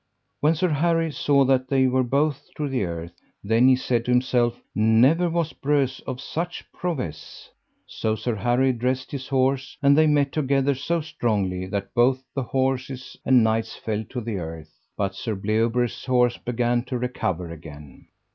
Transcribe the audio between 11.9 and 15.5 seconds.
both the horses and knights fell to the earth, but Sir